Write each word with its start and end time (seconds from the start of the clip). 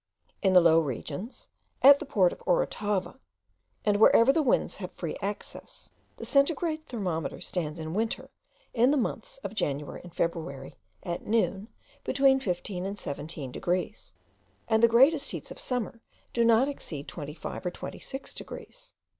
In 0.41 0.53
the 0.53 0.61
low 0.61 0.79
regions, 0.79 1.49
at 1.83 1.99
the 1.99 2.07
port 2.07 2.33
of 2.33 2.41
Orotava, 2.47 3.19
and 3.85 3.97
wherever 3.97 4.33
the 4.33 4.41
winds 4.41 4.77
have 4.77 4.91
free 4.93 5.15
access, 5.21 5.91
the 6.17 6.25
centigrade 6.25 6.87
thermometer 6.87 7.39
stands 7.39 7.77
in 7.77 7.93
winter, 7.93 8.31
in 8.73 8.89
the 8.89 8.97
months 8.97 9.37
of 9.43 9.53
January 9.53 10.01
and 10.03 10.11
February, 10.11 10.73
at 11.03 11.27
noon, 11.27 11.67
between 12.03 12.39
fifteen 12.39 12.83
and 12.83 12.97
seventeen 12.97 13.51
degrees; 13.51 14.15
and 14.67 14.81
the 14.81 14.87
greatest 14.87 15.29
heats 15.29 15.51
of 15.51 15.59
summer 15.59 16.01
do 16.33 16.43
not 16.43 16.67
exceed 16.67 17.07
twenty 17.07 17.35
five 17.35 17.63
or 17.63 17.69
twenty 17.69 17.99
six 17.99 18.33
degrees. 18.33 18.93